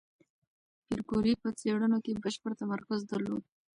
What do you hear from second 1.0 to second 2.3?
کوري په څېړنو کې